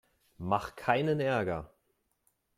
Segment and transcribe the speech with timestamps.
[0.39, 1.69] Mach keinen Ärger!